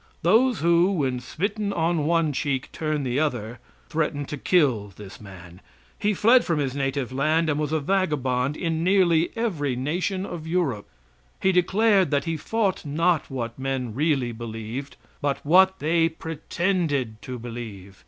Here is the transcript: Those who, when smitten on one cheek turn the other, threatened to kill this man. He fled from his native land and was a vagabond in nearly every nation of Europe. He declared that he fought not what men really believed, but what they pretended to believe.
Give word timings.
Those 0.23 0.61
who, 0.61 0.91
when 0.93 1.19
smitten 1.19 1.71
on 1.71 2.07
one 2.07 2.33
cheek 2.33 2.71
turn 2.71 3.03
the 3.03 3.19
other, 3.19 3.59
threatened 3.87 4.29
to 4.29 4.37
kill 4.39 4.87
this 4.95 5.21
man. 5.21 5.61
He 5.99 6.15
fled 6.15 6.43
from 6.43 6.57
his 6.57 6.73
native 6.75 7.11
land 7.11 7.51
and 7.51 7.59
was 7.59 7.71
a 7.71 7.79
vagabond 7.79 8.57
in 8.57 8.83
nearly 8.83 9.29
every 9.37 9.75
nation 9.75 10.25
of 10.25 10.47
Europe. 10.47 10.87
He 11.39 11.51
declared 11.51 12.09
that 12.09 12.23
he 12.25 12.35
fought 12.35 12.83
not 12.83 13.29
what 13.29 13.59
men 13.59 13.93
really 13.93 14.31
believed, 14.31 14.95
but 15.21 15.37
what 15.45 15.77
they 15.77 16.09
pretended 16.09 17.21
to 17.21 17.37
believe. 17.37 17.99